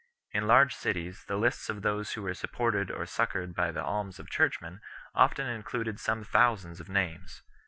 [0.31, 4.17] In large cities the lists of those who were supported or succoured by the alms
[4.17, 4.81] of churchmen
[5.13, 7.43] often included some thousands of names.